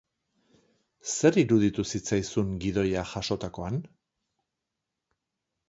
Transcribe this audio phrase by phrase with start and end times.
[1.15, 3.79] Zer iruditu zitzaizkizun gidoia jasotakoan?